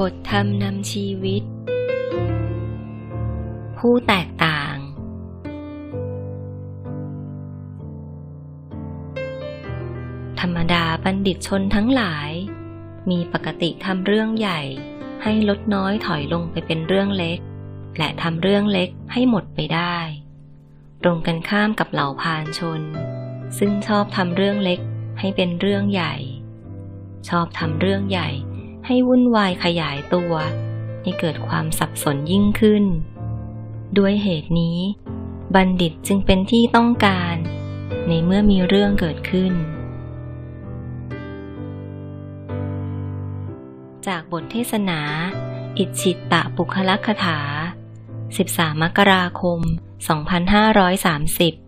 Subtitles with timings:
[0.00, 1.42] บทธรรมนำชีวิต
[3.78, 4.76] ผู้แตกต่าง
[10.40, 12.30] ธรรมดาบัณฑิตชนทั้งหลาย
[13.10, 14.60] มีปกติทำเรื่องใหญ่
[15.22, 17.38] ให้ลดน้อยถอยลงไปเป็นเรื่องเล็ก
[17.98, 19.96] และทำเรื่องเล็กให้หมดไปได้
[21.02, 22.80] ตรงกันข้ามกับเหล่าพานชน
[23.58, 24.80] ซึ่งชอบทำเรื่องเล็ก
[25.18, 26.14] ให้เป็นเรื่องใหญ่
[27.28, 28.28] ชอบทำเรื่องใหญ่
[28.86, 30.32] ให้วุ่นวายขยายตัว
[31.02, 32.84] ให้เกิดความสับสนยิ่งขึ้น
[33.98, 34.78] ด้วยเหตุนี้
[35.54, 37.36] บัณฑิตจึงเป็นที่ต้องการ
[38.08, 39.52] ในเมื่อมีเรื่องเกิดขึ้น
[44.06, 45.00] จากบทเทศนา
[45.78, 47.40] อิจิตตะปุคละคถา
[48.10, 49.60] 13 มกราคม
[50.46, 51.65] 2530